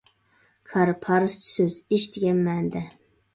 [0.69, 2.85] كار: پارسچە سۆز، ئىش دېگەن مەنىدە.